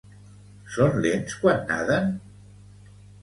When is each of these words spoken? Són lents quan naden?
Són 0.75 0.95
lents 1.03 1.35
quan 1.43 1.61
naden? 1.73 2.09